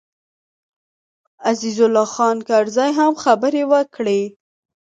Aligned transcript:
عزیز 1.51 1.77
الله 1.85 2.07
خان 2.13 2.37
کرزي 2.49 2.89
هم 2.99 3.13
خبرې 3.23 3.63
وکړې. 3.71 4.21